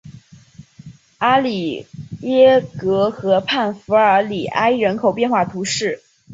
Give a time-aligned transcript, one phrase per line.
[1.19, 1.85] 阿里
[2.21, 6.01] 耶格河畔弗尔里埃人口变化图示